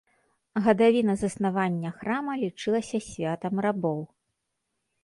Гадавіна 0.67 1.15
заснавання 1.23 1.89
храма 1.99 2.33
лічылася 2.45 2.97
святам 3.11 3.55
рабоў. 3.69 3.99